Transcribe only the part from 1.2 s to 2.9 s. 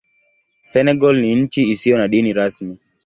nchi isiyo na dini rasmi.